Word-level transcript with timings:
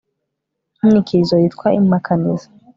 n'inyikirizo 0.79 1.35
yitwa 1.41 1.67
impakanizi 1.79 2.47